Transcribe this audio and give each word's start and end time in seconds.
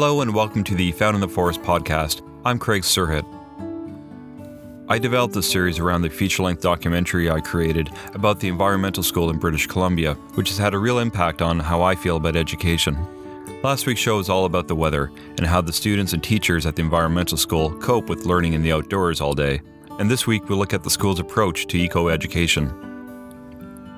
Hello 0.00 0.22
and 0.22 0.34
welcome 0.34 0.64
to 0.64 0.74
the 0.74 0.92
Found 0.92 1.14
in 1.14 1.20
the 1.20 1.28
Forest 1.28 1.60
podcast. 1.60 2.22
I'm 2.46 2.58
Craig 2.58 2.84
Surhit. 2.84 3.22
I 4.88 4.98
developed 4.98 5.34
this 5.34 5.50
series 5.50 5.78
around 5.78 6.00
the 6.00 6.08
feature 6.08 6.42
length 6.42 6.62
documentary 6.62 7.30
I 7.30 7.40
created 7.40 7.90
about 8.14 8.40
the 8.40 8.48
environmental 8.48 9.02
school 9.02 9.28
in 9.28 9.36
British 9.36 9.66
Columbia, 9.66 10.14
which 10.36 10.48
has 10.48 10.56
had 10.56 10.72
a 10.72 10.78
real 10.78 11.00
impact 11.00 11.42
on 11.42 11.60
how 11.60 11.82
I 11.82 11.94
feel 11.94 12.16
about 12.16 12.34
education. 12.34 12.96
Last 13.62 13.86
week's 13.86 14.00
show 14.00 14.16
was 14.16 14.30
all 14.30 14.46
about 14.46 14.68
the 14.68 14.74
weather 14.74 15.12
and 15.36 15.44
how 15.44 15.60
the 15.60 15.70
students 15.70 16.14
and 16.14 16.24
teachers 16.24 16.64
at 16.64 16.76
the 16.76 16.82
environmental 16.82 17.36
school 17.36 17.78
cope 17.80 18.08
with 18.08 18.24
learning 18.24 18.54
in 18.54 18.62
the 18.62 18.72
outdoors 18.72 19.20
all 19.20 19.34
day. 19.34 19.60
And 19.98 20.10
this 20.10 20.26
week 20.26 20.48
we'll 20.48 20.56
look 20.58 20.72
at 20.72 20.82
the 20.82 20.88
school's 20.88 21.20
approach 21.20 21.66
to 21.66 21.76
eco 21.76 22.08
education. 22.08 22.68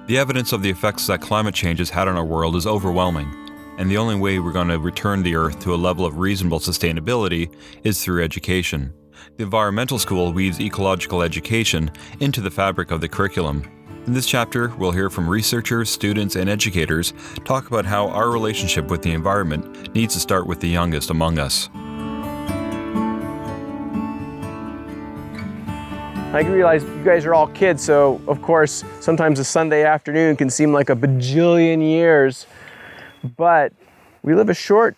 The 0.09 0.19
evidence 0.19 0.53
of 0.53 0.63
the 0.63 0.71
effects 0.71 1.07
that 1.07 1.21
climate 1.21 1.55
change 1.55 1.79
has 1.79 1.91
had 1.91 2.09
on 2.09 2.17
our 2.17 2.25
world 2.25 2.57
is 2.57 2.67
overwhelming, 2.67 3.42
and 3.79 3.91
the 3.91 3.97
only 3.97 4.15
way 4.15 4.39
we're 4.39 4.53
going 4.53 4.69
to 4.69 4.79
return 4.79 5.23
the 5.23 5.35
Earth 5.35 5.61
to 5.61 5.75
a 5.75 5.77
level 5.77 6.05
of 6.05 6.19
reasonable 6.19 6.59
sustainability 6.59 7.55
is 7.85 8.03
through 8.03 8.23
education. 8.23 8.93
The 9.37 9.45
environmental 9.45 9.99
school 9.99 10.33
weaves 10.33 10.61
ecological 10.61 11.23
education 11.23 11.91
into 12.21 12.41
the 12.41 12.51
fabric 12.51 12.91
of 12.91 13.01
the 13.01 13.09
curriculum. 13.09 13.63
In 14.07 14.13
this 14.13 14.27
chapter, 14.27 14.69
we'll 14.79 14.91
hear 14.91 15.09
from 15.09 15.29
researchers, 15.29 15.89
students, 15.89 16.35
and 16.35 16.51
educators 16.51 17.15
talk 17.45 17.69
about 17.69 17.85
how 17.85 18.09
our 18.09 18.31
relationship 18.31 18.91
with 18.91 19.01
the 19.03 19.13
environment 19.13 19.95
needs 19.95 20.15
to 20.15 20.21
start 20.21 20.47
with 20.47 20.61
the 20.61 20.69
youngest 20.69 21.11
among 21.11 21.39
us. 21.39 21.69
I 26.35 26.41
realize 26.41 26.83
you 26.83 27.05
guys 27.05 27.27
are 27.27 27.35
all 27.35 27.49
kids, 27.49 27.85
so 27.85 28.19
of 28.27 28.41
course, 28.41 28.85
sometimes 29.01 29.39
a 29.39 29.45
Sunday 29.45 29.85
afternoon 29.85 30.35
can 30.35 30.49
seem 30.49 30.73
like 30.73 30.89
a 30.89 30.97
bajillion 30.97 31.83
years, 31.83 32.47
but 33.37 33.73
we 34.23 34.35
live 34.35 34.49
a 34.49 34.55
short 34.55 34.97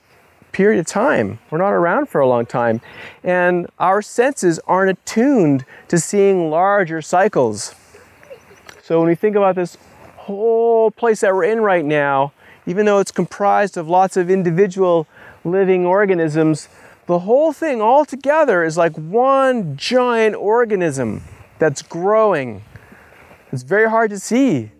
period 0.53 0.79
of 0.81 0.87
time. 0.87 1.39
We're 1.51 1.59
not 1.59 1.73
around 1.73 2.09
for 2.09 2.21
a 2.21 2.29
long 2.29 2.47
time, 2.47 2.81
and 3.23 3.69
our 3.79 4.01
senses 4.03 4.61
aren't 4.67 4.91
attuned 4.91 5.65
to 5.89 5.99
seeing 5.99 6.51
larger 6.51 7.03
cycles. 7.03 7.75
So 8.83 8.99
when 8.99 9.09
we 9.09 9.15
think 9.15 9.37
about 9.37 9.57
this 9.57 9.77
whole 10.17 10.91
place 10.91 11.21
that 11.21 11.35
we're 11.35 11.45
in 11.45 11.61
right 11.61 11.85
now, 11.85 12.33
even 12.67 12.87
though 12.87 12.99
it's 12.99 13.11
comprised 13.11 13.77
of 13.77 13.89
lots 13.89 14.17
of 14.17 14.31
individual 14.31 15.07
living 15.45 15.85
organisms, 15.85 16.69
the 17.07 17.21
whole 17.21 17.53
thing 17.53 17.83
all 17.83 18.05
together 18.05 18.65
is 18.65 18.77
like 18.79 18.97
one 18.97 19.77
giant 19.77 20.35
organism 20.37 21.23
that's 21.59 21.83
growing. 21.83 22.63
It's 23.53 23.63
very 23.63 23.89
hard 23.89 24.11
to 24.11 24.19
see. 24.19 24.71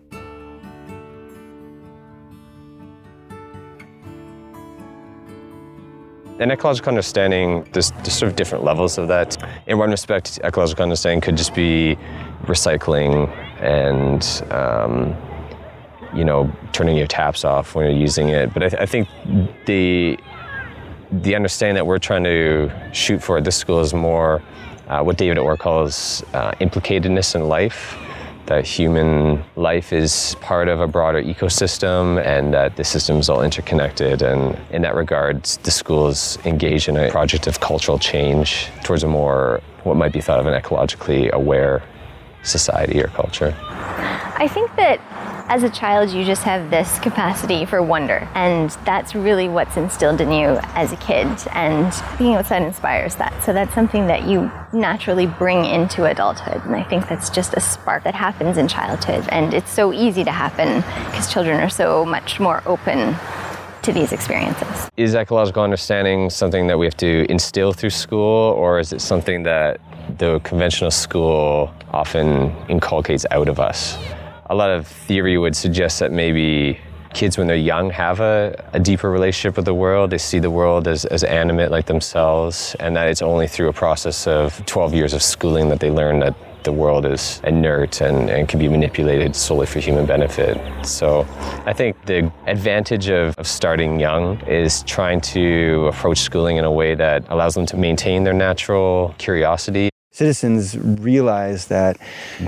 In 6.37 6.51
ecological 6.51 6.89
understanding, 6.89 7.65
there's, 7.71 7.91
there's, 7.91 8.11
sort 8.11 8.29
of 8.29 8.35
different 8.35 8.65
levels 8.65 8.97
of 8.97 9.07
that. 9.07 9.37
In 9.67 9.77
one 9.77 9.89
respect, 9.89 10.37
ecological 10.43 10.83
understanding 10.83 11.21
could 11.21 11.37
just 11.37 11.55
be 11.55 11.97
recycling 12.43 13.29
and, 13.61 14.51
um, 14.51 15.15
you 16.13 16.25
know, 16.25 16.51
turning 16.73 16.97
your 16.97 17.07
taps 17.07 17.45
off 17.45 17.73
when 17.73 17.85
you're 17.85 17.97
using 17.97 18.29
it. 18.29 18.53
But 18.53 18.63
I, 18.63 18.69
th- 18.69 18.81
I 18.81 18.85
think 18.85 19.07
the 19.65 20.19
the 21.11 21.35
understanding 21.35 21.75
that 21.75 21.85
we're 21.85 21.99
trying 21.99 22.25
to 22.25 22.69
shoot 22.91 23.23
for 23.23 23.37
at 23.37 23.45
this 23.45 23.55
school 23.55 23.79
is 23.79 23.93
more 23.93 24.41
uh, 24.87 25.01
what 25.01 25.17
David 25.17 25.37
Orr 25.37 25.55
calls 25.55 26.23
uh, 26.33 26.51
implicatedness 26.59 27.35
in 27.35 27.47
life. 27.47 27.95
That 28.45 28.65
human 28.65 29.43
life 29.55 29.91
is 29.91 30.35
part 30.39 30.67
of 30.67 30.79
a 30.79 30.87
broader 30.87 31.21
ecosystem 31.21 32.23
and 32.23 32.53
that 32.53 32.75
the 32.75 32.83
system 32.83 33.17
is 33.17 33.27
all 33.27 33.41
interconnected. 33.41 34.21
And 34.21 34.55
in 34.69 34.83
that 34.83 34.93
regard, 34.93 35.43
the 35.63 35.71
schools 35.71 36.37
engage 36.45 36.87
in 36.87 36.95
a 36.95 37.09
project 37.09 37.47
of 37.47 37.59
cultural 37.59 37.97
change 37.97 38.67
towards 38.83 39.03
a 39.03 39.07
more, 39.07 39.61
what 39.83 39.95
might 39.95 40.13
be 40.13 40.21
thought 40.21 40.39
of 40.39 40.45
an 40.45 40.53
ecologically 40.61 41.31
aware 41.31 41.81
society 42.43 43.01
or 43.01 43.07
culture. 43.07 43.55
I 44.37 44.47
think 44.47 44.75
that 44.75 44.99
as 45.47 45.63
a 45.63 45.69
child, 45.69 46.09
you 46.09 46.25
just 46.25 46.43
have 46.43 46.69
this 46.69 46.99
capacity 46.99 47.65
for 47.65 47.81
wonder, 47.81 48.27
and 48.33 48.71
that's 48.83 49.13
really 49.13 49.47
what's 49.47 49.77
instilled 49.77 50.19
in 50.19 50.31
you 50.31 50.57
as 50.73 50.91
a 50.91 50.97
kid. 50.97 51.27
And 51.51 51.93
being 52.17 52.33
outside 52.35 52.63
inspires 52.63 53.15
that. 53.15 53.43
So 53.43 53.53
that's 53.53 53.73
something 53.73 54.07
that 54.07 54.27
you 54.27 54.51
naturally 54.73 55.27
bring 55.27 55.65
into 55.65 56.05
adulthood. 56.05 56.65
And 56.65 56.75
I 56.75 56.83
think 56.83 57.07
that's 57.07 57.29
just 57.29 57.53
a 57.53 57.59
spark 57.59 58.03
that 58.03 58.15
happens 58.15 58.57
in 58.57 58.67
childhood. 58.67 59.27
And 59.29 59.53
it's 59.53 59.71
so 59.71 59.93
easy 59.93 60.23
to 60.23 60.31
happen 60.31 60.81
because 61.09 61.31
children 61.31 61.59
are 61.59 61.69
so 61.69 62.03
much 62.05 62.39
more 62.39 62.63
open 62.65 63.15
to 63.83 63.93
these 63.93 64.11
experiences. 64.11 64.89
Is 64.97 65.13
ecological 65.13 65.61
understanding 65.61 66.31
something 66.31 66.65
that 66.67 66.79
we 66.79 66.87
have 66.87 66.97
to 66.97 67.29
instill 67.29 67.71
through 67.71 67.91
school, 67.91 68.53
or 68.53 68.79
is 68.79 68.91
it 68.91 68.99
something 68.99 69.43
that 69.43 69.79
the 70.17 70.39
conventional 70.39 70.89
school 70.89 71.71
often 71.93 72.51
inculcates 72.67 73.27
out 73.29 73.47
of 73.47 73.59
us? 73.59 73.95
A 74.47 74.55
lot 74.55 74.69
of 74.69 74.87
theory 74.87 75.37
would 75.37 75.55
suggest 75.55 75.99
that 75.99 76.11
maybe 76.11 76.79
kids 77.13 77.37
when 77.37 77.47
they're 77.47 77.55
young 77.55 77.89
have 77.89 78.19
a, 78.19 78.69
a, 78.73 78.79
deeper 78.79 79.09
relationship 79.09 79.55
with 79.55 79.65
the 79.65 79.73
world. 79.73 80.09
They 80.09 80.17
see 80.17 80.39
the 80.39 80.51
world 80.51 80.87
as, 80.87 81.05
as 81.05 81.23
animate 81.23 81.71
like 81.71 81.85
themselves, 81.85 82.75
and 82.79 82.95
that 82.95 83.07
it's 83.07 83.21
only 83.21 83.47
through 83.47 83.69
a 83.69 83.73
process 83.73 84.27
of 84.27 84.63
12 84.65 84.93
years 84.93 85.13
of 85.13 85.23
schooling 85.23 85.69
that 85.69 85.79
they 85.79 85.89
learn 85.89 86.19
that 86.19 86.35
the 86.63 86.73
world 86.73 87.05
is 87.05 87.41
inert 87.43 88.01
and, 88.01 88.29
and 88.29 88.49
can 88.49 88.59
be 88.59 88.67
manipulated 88.67 89.35
solely 89.35 89.65
for 89.65 89.79
human 89.79 90.05
benefit. 90.05 90.59
So 90.85 91.21
I 91.65 91.73
think 91.73 92.05
the 92.05 92.31
advantage 92.47 93.07
of, 93.07 93.37
of 93.37 93.47
starting 93.47 93.99
young 93.99 94.41
is 94.47 94.83
trying 94.83 95.21
to 95.21 95.87
approach 95.87 96.17
schooling 96.17 96.57
in 96.57 96.65
a 96.65 96.71
way 96.71 96.95
that 96.95 97.23
allows 97.29 97.53
them 97.53 97.65
to 97.67 97.77
maintain 97.77 98.23
their 98.23 98.33
natural 98.33 99.15
curiosity. 99.19 99.89
Citizens 100.11 100.77
realize 100.77 101.67
that 101.67 101.97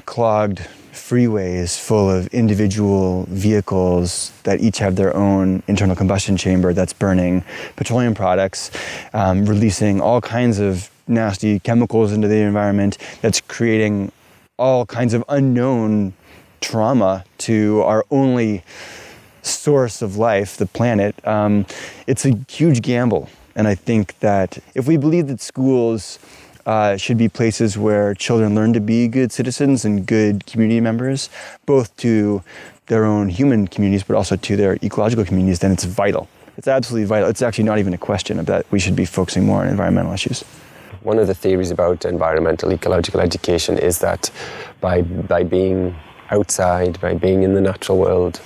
clogged 0.05 0.67
freeways 0.97 1.79
full 1.79 2.09
of 2.09 2.27
individual 2.27 3.25
vehicles 3.29 4.31
that 4.43 4.59
each 4.59 4.79
have 4.79 4.95
their 4.95 5.15
own 5.15 5.63
internal 5.67 5.95
combustion 5.95 6.35
chamber 6.35 6.73
that's 6.73 6.93
burning 6.93 7.43
petroleum 7.75 8.13
products, 8.13 8.71
um, 9.13 9.45
releasing 9.45 10.01
all 10.01 10.19
kinds 10.19 10.59
of 10.59 10.89
nasty 11.07 11.59
chemicals 11.59 12.11
into 12.11 12.27
the 12.27 12.37
environment 12.37 12.97
that's 13.21 13.39
creating 13.41 14.11
all 14.57 14.85
kinds 14.85 15.13
of 15.13 15.23
unknown 15.29 16.13
trauma 16.59 17.23
to 17.37 17.81
our 17.83 18.05
only 18.11 18.63
source 19.43 20.01
of 20.01 20.17
life, 20.17 20.57
the 20.57 20.65
planet. 20.65 21.15
Um, 21.25 21.65
it's 22.07 22.25
a 22.25 22.37
huge 22.49 22.81
gamble. 22.81 23.29
And 23.55 23.67
I 23.67 23.75
think 23.75 24.19
that 24.19 24.59
if 24.75 24.87
we 24.87 24.97
believe 24.97 25.27
that 25.27 25.41
schools 25.41 26.19
uh, 26.67 26.97
should 26.97 27.17
be 27.17 27.29
places 27.29 27.77
where 27.77 28.13
children 28.13 28.53
learn 28.53 28.73
to 28.73 28.81
be 28.81 29.07
good 29.07 29.31
citizens 29.31 29.85
and 29.85 30.05
good 30.05 30.45
community 30.45 30.81
members, 30.81 31.29
both 31.65 31.95
to 31.95 32.43
their 32.87 33.05
own 33.05 33.29
human 33.29 33.67
communities, 33.67 34.03
but 34.03 34.17
also 34.17 34.35
to 34.35 34.57
their 34.57 34.77
ecological 34.83 35.23
communities, 35.23 35.59
then 35.59 35.71
it's 35.71 35.85
vital. 35.85 36.27
It's 36.57 36.67
absolutely 36.67 37.07
vital. 37.07 37.29
It's 37.29 37.41
actually 37.41 37.63
not 37.63 37.79
even 37.79 37.93
a 37.93 37.97
question 37.97 38.37
of 38.37 38.47
that 38.47 38.69
we 38.69 38.79
should 38.79 38.97
be 38.97 39.05
focusing 39.05 39.45
more 39.45 39.61
on 39.61 39.69
environmental 39.69 40.11
issues. 40.11 40.43
One 41.03 41.19
of 41.19 41.27
the 41.27 41.33
theories 41.33 41.71
about 41.71 42.03
environmental 42.03 42.73
ecological 42.73 43.21
education 43.21 43.77
is 43.77 43.99
that 43.99 44.29
by, 44.81 45.03
by 45.03 45.43
being 45.43 45.95
outside, 46.31 46.99
by 46.99 47.13
being 47.13 47.43
in 47.43 47.53
the 47.53 47.61
natural 47.61 47.97
world, 47.97 48.41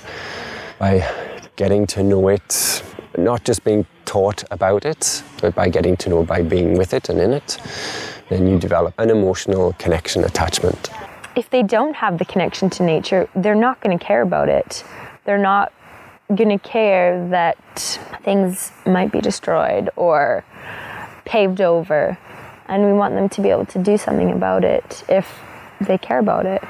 by 0.78 1.08
getting 1.56 1.88
to 1.88 2.04
know 2.04 2.28
it, 2.28 2.82
not 3.18 3.44
just 3.44 3.64
being 3.64 3.84
taught 4.12 4.44
about 4.50 4.84
it, 4.84 5.22
but 5.40 5.54
by 5.54 5.70
getting 5.70 5.96
to 5.96 6.10
know 6.10 6.22
by 6.22 6.42
being 6.42 6.76
with 6.76 6.92
it 6.92 7.08
and 7.08 7.18
in 7.18 7.32
it, 7.32 7.58
then 8.28 8.46
you 8.46 8.58
develop 8.58 8.92
an 8.98 9.08
emotional 9.08 9.72
connection, 9.78 10.22
attachment. 10.22 10.90
If 11.34 11.48
they 11.48 11.62
don't 11.62 11.96
have 11.96 12.18
the 12.18 12.26
connection 12.26 12.68
to 12.76 12.82
nature, 12.82 13.26
they're 13.34 13.62
not 13.68 13.80
going 13.80 13.98
to 13.98 14.04
care 14.04 14.20
about 14.20 14.50
it. 14.50 14.84
They're 15.24 15.46
not 15.52 15.72
going 16.28 16.50
to 16.50 16.58
care 16.58 17.26
that 17.30 17.56
things 18.22 18.70
might 18.84 19.10
be 19.12 19.22
destroyed 19.22 19.88
or 19.96 20.44
paved 21.24 21.62
over. 21.62 22.18
And 22.66 22.84
we 22.84 22.92
want 22.92 23.14
them 23.14 23.30
to 23.30 23.40
be 23.40 23.48
able 23.48 23.66
to 23.66 23.78
do 23.78 23.96
something 23.96 24.30
about 24.30 24.62
it 24.62 25.04
if 25.08 25.26
they 25.80 25.96
care 25.96 26.18
about 26.18 26.44
it. 26.44 26.62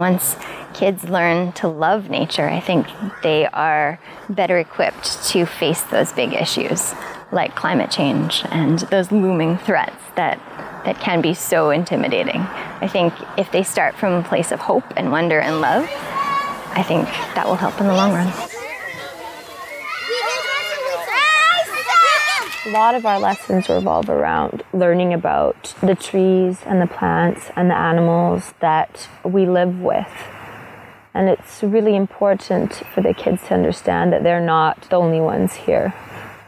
Once 0.00 0.34
kids 0.74 1.04
learn 1.04 1.52
to 1.52 1.68
love 1.68 2.10
nature, 2.10 2.48
I 2.48 2.58
think 2.58 2.88
they 3.22 3.46
are 3.46 4.00
better 4.28 4.58
equipped 4.58 5.22
to 5.28 5.46
face 5.46 5.82
those 5.84 6.12
big 6.12 6.32
issues 6.32 6.94
like 7.32 7.54
climate 7.54 7.90
change 7.90 8.42
and 8.50 8.80
those 8.90 9.10
looming 9.10 9.58
threats 9.58 10.02
that, 10.14 10.38
that 10.84 10.98
can 11.00 11.20
be 11.20 11.34
so 11.34 11.70
intimidating. 11.70 12.40
I 12.80 12.88
think 12.88 13.12
if 13.36 13.50
they 13.50 13.62
start 13.62 13.94
from 13.94 14.12
a 14.14 14.22
place 14.22 14.52
of 14.52 14.60
hope 14.60 14.84
and 14.96 15.10
wonder 15.10 15.40
and 15.40 15.60
love, 15.60 15.88
I 16.70 16.82
think 16.86 17.06
that 17.34 17.46
will 17.46 17.56
help 17.56 17.80
in 17.80 17.86
the 17.86 17.94
long 17.94 18.12
run. 18.12 18.32
A 22.66 22.70
lot 22.70 22.94
of 22.96 23.06
our 23.06 23.20
lessons 23.20 23.68
revolve 23.68 24.10
around 24.10 24.64
learning 24.72 25.14
about 25.14 25.74
the 25.80 25.94
trees 25.94 26.58
and 26.66 26.82
the 26.82 26.86
plants 26.86 27.50
and 27.54 27.70
the 27.70 27.76
animals 27.76 28.54
that 28.60 29.08
we 29.24 29.46
live 29.46 29.80
with 29.80 30.08
And 31.16 31.30
it's 31.30 31.62
really 31.62 31.96
important 31.96 32.74
for 32.74 33.00
the 33.00 33.14
kids 33.14 33.42
to 33.44 33.54
understand 33.54 34.12
that 34.12 34.22
they're 34.22 34.38
not 34.38 34.82
the 34.90 34.96
only 34.96 35.18
ones 35.18 35.54
here, 35.54 35.94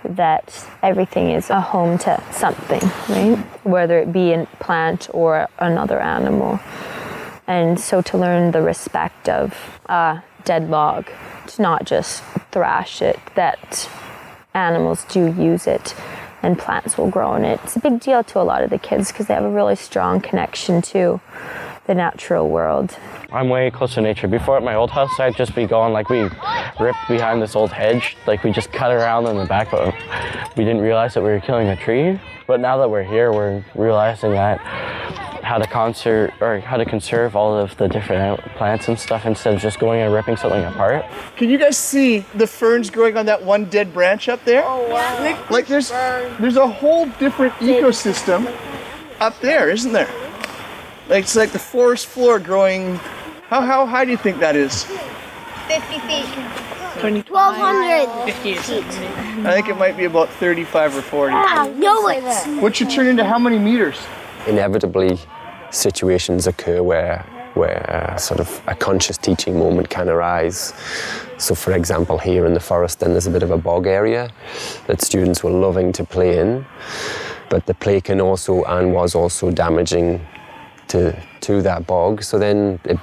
that 0.04 0.68
everything 0.82 1.30
is 1.30 1.48
a 1.48 1.58
home 1.58 1.96
to 2.00 2.22
something, 2.32 2.82
right? 3.08 3.38
Whether 3.64 3.98
it 3.98 4.12
be 4.12 4.34
a 4.34 4.44
plant 4.60 5.08
or 5.14 5.48
another 5.58 5.98
animal. 5.98 6.60
And 7.46 7.80
so 7.80 8.02
to 8.02 8.18
learn 8.18 8.50
the 8.50 8.60
respect 8.60 9.30
of 9.30 9.54
a 9.86 10.22
dead 10.44 10.68
log, 10.68 11.08
to 11.46 11.62
not 11.62 11.86
just 11.86 12.22
thrash 12.52 13.00
it, 13.00 13.18
that 13.36 13.88
animals 14.52 15.06
do 15.08 15.32
use 15.32 15.66
it 15.66 15.96
and 16.42 16.58
plants 16.58 16.98
will 16.98 17.10
grow 17.10 17.34
in 17.36 17.46
it. 17.46 17.58
It's 17.64 17.76
a 17.76 17.80
big 17.80 18.00
deal 18.00 18.22
to 18.22 18.38
a 18.38 18.44
lot 18.44 18.62
of 18.62 18.68
the 18.68 18.78
kids 18.78 19.10
because 19.10 19.28
they 19.28 19.34
have 19.34 19.44
a 19.44 19.50
really 19.50 19.76
strong 19.76 20.20
connection 20.20 20.82
to 20.82 21.22
the 21.88 21.94
natural 21.94 22.48
world. 22.50 22.96
I'm 23.32 23.48
way 23.48 23.70
closer 23.70 23.96
to 23.96 24.02
nature. 24.02 24.28
Before 24.28 24.58
at 24.58 24.62
my 24.62 24.74
old 24.74 24.90
house, 24.90 25.18
I'd 25.18 25.34
just 25.34 25.54
be 25.54 25.66
going 25.66 25.94
like 25.94 26.10
we 26.10 26.28
ripped 26.78 27.08
behind 27.08 27.40
this 27.42 27.56
old 27.56 27.72
hedge, 27.72 28.16
like 28.26 28.44
we 28.44 28.52
just 28.52 28.70
cut 28.72 28.92
around 28.92 29.26
in 29.26 29.38
the 29.38 29.46
back, 29.46 29.70
but 29.70 29.94
we 30.56 30.64
didn't 30.64 30.82
realize 30.82 31.14
that 31.14 31.22
we 31.22 31.30
were 31.30 31.40
killing 31.40 31.66
a 31.68 31.76
tree. 31.76 32.20
But 32.46 32.60
now 32.60 32.76
that 32.76 32.90
we're 32.90 33.04
here, 33.04 33.32
we're 33.32 33.64
realizing 33.74 34.32
that 34.32 34.58
how 35.42 35.56
to 35.56 35.66
conserve 35.66 36.30
or 36.42 36.60
how 36.60 36.76
to 36.76 36.84
conserve 36.84 37.34
all 37.34 37.56
of 37.56 37.74
the 37.78 37.88
different 37.88 38.38
plants 38.56 38.88
and 38.88 38.98
stuff 38.98 39.24
instead 39.24 39.54
of 39.54 39.60
just 39.62 39.78
going 39.78 40.02
and 40.02 40.12
ripping 40.12 40.36
something 40.36 40.62
apart. 40.64 41.06
Can 41.36 41.48
you 41.48 41.56
guys 41.56 41.78
see 41.78 42.18
the 42.34 42.46
ferns 42.46 42.90
growing 42.90 43.16
on 43.16 43.24
that 43.26 43.42
one 43.42 43.64
dead 43.64 43.94
branch 43.94 44.28
up 44.28 44.44
there? 44.44 44.62
Oh 44.66 44.86
wow! 44.90 45.20
Like, 45.20 45.50
like 45.50 45.66
there's 45.66 45.88
there's 45.88 46.56
a 46.56 46.68
whole 46.68 47.06
different 47.18 47.54
ecosystem 47.54 48.54
up 49.20 49.40
there, 49.40 49.70
isn't 49.70 49.92
there? 49.92 50.27
Like 51.08 51.24
it's 51.24 51.36
like 51.36 51.52
the 51.52 51.58
forest 51.58 52.06
floor 52.06 52.38
growing. 52.38 52.96
How 53.48 53.62
how 53.62 53.86
high 53.86 54.04
do 54.04 54.10
you 54.10 54.18
think 54.18 54.40
that 54.40 54.54
is? 54.54 54.84
50 54.84 55.98
feet. 56.00 56.26
1200 57.00 58.24
50 58.32 58.54
feet. 58.56 58.84
I 59.46 59.54
think 59.54 59.68
it 59.68 59.78
might 59.78 59.96
be 59.96 60.04
about 60.04 60.28
35 60.28 60.96
or 60.96 61.02
40. 61.02 61.34
Ah, 61.34 61.70
no, 61.76 62.08
it's. 62.08 62.46
Which 62.62 62.76
should 62.76 62.90
turn 62.90 63.06
into 63.06 63.24
how 63.24 63.38
many 63.38 63.58
meters? 63.58 63.96
Inevitably, 64.46 65.18
situations 65.70 66.46
occur 66.46 66.82
where 66.82 67.24
where 67.54 68.14
sort 68.18 68.40
of 68.40 68.62
a 68.66 68.74
conscious 68.74 69.16
teaching 69.16 69.58
moment 69.58 69.88
can 69.88 70.08
arise. 70.08 70.74
So, 71.38 71.54
for 71.54 71.72
example, 71.72 72.18
here 72.18 72.44
in 72.46 72.52
the 72.52 72.60
forest, 72.60 73.00
then 73.00 73.12
there's 73.12 73.26
a 73.26 73.30
bit 73.30 73.42
of 73.42 73.50
a 73.50 73.58
bog 73.58 73.86
area 73.86 74.30
that 74.86 75.00
students 75.00 75.42
were 75.42 75.50
loving 75.50 75.92
to 75.92 76.04
play 76.04 76.38
in, 76.38 76.66
but 77.48 77.64
the 77.66 77.74
play 77.74 78.00
can 78.00 78.20
also 78.20 78.62
and 78.64 78.92
was 78.92 79.14
also 79.14 79.50
damaging 79.50 80.20
to 80.88 81.20
to 81.40 81.62
that 81.62 81.86
bog. 81.86 82.22
So 82.22 82.38
then 82.38 82.80
it, 82.84 82.98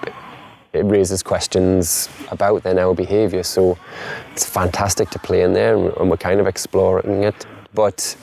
it 0.73 0.85
raises 0.85 1.23
questions 1.23 2.09
about 2.31 2.63
then 2.63 2.77
our 2.79 2.93
behaviour. 2.93 3.43
So 3.43 3.77
it's 4.31 4.45
fantastic 4.45 5.09
to 5.11 5.19
play 5.19 5.41
in 5.43 5.53
there, 5.53 5.75
and 5.75 6.09
we're 6.09 6.17
kind 6.17 6.39
of 6.39 6.47
exploring 6.47 7.23
it, 7.23 7.45
but 7.73 8.15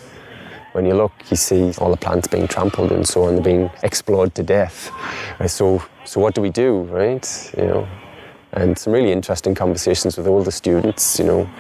when 0.73 0.87
you 0.87 0.95
look, 0.95 1.13
you 1.31 1.37
see 1.37 1.73
all 1.79 1.91
the 1.91 1.97
plants 1.99 2.27
being 2.29 2.49
trampled 2.49 2.93
and 2.93 3.07
so 3.07 3.25
on, 3.25 3.35
they're 3.35 3.45
being 3.45 3.71
explored 3.83 4.35
to 4.35 4.43
death. 4.43 4.91
Right, 5.39 5.51
so, 5.51 5.83
so 6.05 6.21
what 6.21 6.35
do 6.35 6.41
we 6.41 6.49
do, 6.49 6.83
right? 6.85 7.53
You 7.57 7.67
know, 7.67 7.89
and 8.55 8.77
some 8.79 8.93
really 8.93 9.13
interesting 9.13 9.55
conversations 9.55 10.17
with 10.17 10.27
all 10.27 10.43
the 10.43 10.53
students, 10.53 11.19
you 11.19 11.27
know, 11.27 11.51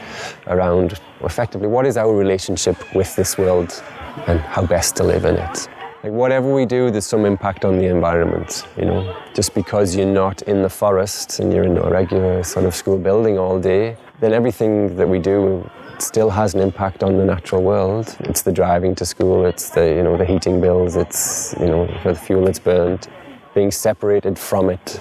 around 0.47 0.99
effectively 1.21 1.69
what 1.69 1.87
is 1.87 1.97
our 1.97 2.15
relationship 2.15 2.77
with 2.95 3.15
this 3.17 3.39
world 3.39 3.83
and 4.27 4.41
how 4.41 4.65
best 4.65 4.97
to 4.97 5.05
live 5.05 5.25
in 5.25 5.37
it. 5.37 5.69
Like 6.03 6.13
whatever 6.13 6.53
we 6.53 6.67
do, 6.67 6.91
there's 6.91 7.07
some 7.07 7.25
impact 7.25 7.65
on 7.65 7.79
the 7.79 7.87
environment, 7.87 8.67
you 8.77 8.85
know. 8.85 9.17
Just 9.35 9.55
because 9.55 9.95
you're 9.95 10.05
not 10.05 10.43
in 10.43 10.63
the 10.63 10.69
forest 10.69 11.39
and 11.39 11.53
you're 11.53 11.63
in 11.63 11.79
a 11.79 11.89
regular 11.89 12.43
sort 12.43 12.67
of 12.67 12.75
school 12.75 12.99
building 12.99 13.39
all 13.39 13.61
day, 13.61 13.97
then 14.19 14.33
everything 14.33 14.97
that 14.97 15.09
we 15.09 15.21
do 15.21 15.69
still 15.99 16.29
has 16.29 16.55
an 16.55 16.61
impact 16.61 17.05
on 17.05 17.19
the 17.19 17.25
natural 17.25 17.63
world. 17.63 18.17
It's 18.21 18.43
the 18.43 18.51
driving 18.51 18.97
to 18.97 19.07
school, 19.07 19.47
it's 19.47 19.71
the 19.71 19.95
you 19.95 20.03
know 20.03 20.17
the 20.17 20.25
heating 20.25 20.61
bills, 20.61 20.97
it's 20.97 21.55
you 21.61 21.67
know 21.67 21.87
the 22.03 22.17
fuel 22.17 22.47
that's 22.47 22.59
burned. 22.59 23.07
Being 23.55 23.71
separated 23.71 24.37
from 24.37 24.71
it 24.71 25.01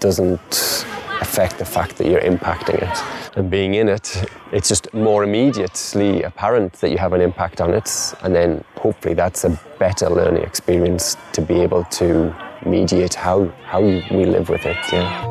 doesn't 0.00 0.84
affect 1.22 1.58
the 1.58 1.64
fact 1.64 1.96
that 1.96 2.06
you're 2.06 2.20
impacting 2.20 2.82
it. 2.82 3.36
And 3.36 3.50
being 3.50 3.74
in 3.74 3.88
it, 3.88 4.24
it's 4.52 4.68
just 4.68 4.92
more 4.92 5.24
immediately 5.24 6.22
apparent 6.22 6.74
that 6.74 6.90
you 6.90 6.98
have 6.98 7.14
an 7.14 7.22
impact 7.22 7.60
on 7.60 7.72
it. 7.72 7.90
And 8.22 8.34
then 8.34 8.62
hopefully 8.76 9.14
that's 9.14 9.44
a 9.44 9.58
better 9.78 10.10
learning 10.10 10.42
experience 10.42 11.16
to 11.32 11.40
be 11.40 11.60
able 11.60 11.84
to 11.84 12.34
mediate 12.66 13.14
how, 13.14 13.46
how 13.64 13.80
we 13.80 14.24
live 14.26 14.48
with 14.50 14.66
it. 14.66 14.76
Yeah. 14.92 15.28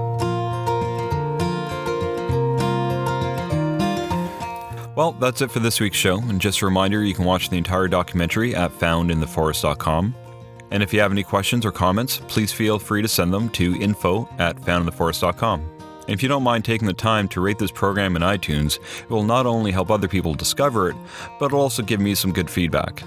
Well, 4.95 5.13
that's 5.13 5.41
it 5.41 5.51
for 5.51 5.59
this 5.59 5.79
week's 5.79 5.97
show. 5.97 6.17
And 6.17 6.39
just 6.39 6.61
a 6.61 6.65
reminder, 6.65 7.03
you 7.03 7.13
can 7.13 7.25
watch 7.25 7.49
the 7.49 7.57
entire 7.57 7.87
documentary 7.87 8.55
at 8.55 8.71
foundintheforest.com. 8.71 10.15
And 10.71 10.81
if 10.81 10.93
you 10.93 11.01
have 11.01 11.11
any 11.11 11.23
questions 11.23 11.65
or 11.65 11.71
comments, 11.71 12.21
please 12.27 12.51
feel 12.51 12.79
free 12.79 13.01
to 13.01 13.07
send 13.07 13.33
them 13.33 13.49
to 13.51 13.79
info 13.81 14.27
at 14.37 14.55
foundintheforest.com. 14.57 15.70
If 16.07 16.23
you 16.23 16.29
don't 16.29 16.43
mind 16.43 16.65
taking 16.65 16.87
the 16.87 16.93
time 16.93 17.27
to 17.29 17.41
rate 17.41 17.59
this 17.59 17.71
program 17.71 18.15
in 18.15 18.23
iTunes, 18.23 18.79
it 19.01 19.09
will 19.09 19.23
not 19.23 19.45
only 19.45 19.71
help 19.71 19.91
other 19.91 20.07
people 20.07 20.33
discover 20.33 20.89
it, 20.89 20.95
but 21.39 21.47
it'll 21.47 21.61
also 21.61 21.83
give 21.83 21.99
me 21.99 22.15
some 22.15 22.33
good 22.33 22.49
feedback. 22.49 23.03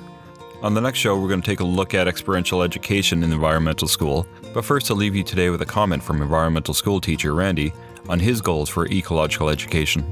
On 0.62 0.74
the 0.74 0.80
next 0.80 1.00
show, 1.00 1.18
we're 1.18 1.28
going 1.28 1.42
to 1.42 1.46
take 1.46 1.60
a 1.60 1.64
look 1.64 1.92
at 1.92 2.06
experiential 2.06 2.62
education 2.62 3.24
in 3.24 3.32
environmental 3.32 3.88
school. 3.88 4.26
But 4.54 4.64
first, 4.64 4.90
I'll 4.90 4.96
leave 4.96 5.16
you 5.16 5.24
today 5.24 5.50
with 5.50 5.60
a 5.60 5.66
comment 5.66 6.02
from 6.02 6.22
environmental 6.22 6.72
school 6.72 7.00
teacher 7.00 7.34
Randy 7.34 7.72
on 8.08 8.20
his 8.20 8.40
goals 8.40 8.68
for 8.68 8.86
ecological 8.86 9.50
education. 9.50 10.04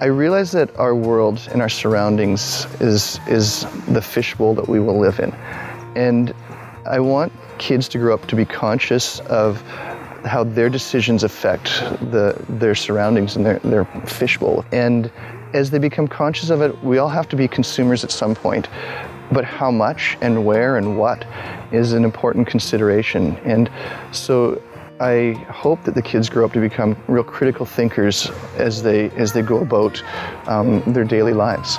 I 0.00 0.08
realize 0.08 0.52
that 0.52 0.76
our 0.76 0.94
world 0.94 1.48
and 1.50 1.62
our 1.62 1.70
surroundings 1.70 2.66
is 2.80 3.18
is 3.26 3.64
the 3.88 4.02
fishbowl 4.02 4.54
that 4.56 4.68
we 4.68 4.78
will 4.78 4.98
live 4.98 5.18
in. 5.18 5.32
And 5.96 6.34
I 6.86 7.00
want 7.00 7.32
kids 7.58 7.88
to 7.88 7.98
grow 7.98 8.14
up 8.14 8.26
to 8.26 8.36
be 8.36 8.44
conscious 8.44 9.20
of 9.20 9.60
how 10.24 10.44
their 10.44 10.68
decisions 10.68 11.22
affect 11.24 11.66
the, 12.10 12.36
their 12.48 12.74
surroundings 12.74 13.36
and 13.36 13.44
their, 13.44 13.58
their 13.60 13.84
fishbowl. 14.06 14.64
And 14.72 15.10
as 15.52 15.70
they 15.70 15.78
become 15.78 16.08
conscious 16.08 16.50
of 16.50 16.60
it, 16.60 16.82
we 16.82 16.98
all 16.98 17.08
have 17.08 17.28
to 17.28 17.36
be 17.36 17.46
consumers 17.46 18.04
at 18.04 18.10
some 18.10 18.34
point. 18.34 18.68
But 19.32 19.44
how 19.44 19.70
much 19.70 20.18
and 20.20 20.44
where 20.44 20.76
and 20.76 20.98
what 20.98 21.26
is 21.72 21.92
an 21.92 22.04
important 22.04 22.46
consideration. 22.46 23.36
And 23.44 23.70
so 24.12 24.60
I 25.00 25.32
hope 25.48 25.82
that 25.84 25.94
the 25.94 26.02
kids 26.02 26.28
grow 26.28 26.44
up 26.44 26.52
to 26.52 26.60
become 26.60 26.96
real 27.08 27.24
critical 27.24 27.66
thinkers 27.66 28.30
as 28.56 28.82
they 28.82 29.10
as 29.10 29.32
they 29.32 29.42
go 29.42 29.58
about 29.58 30.02
um, 30.46 30.82
their 30.86 31.04
daily 31.04 31.32
lives. 31.32 31.78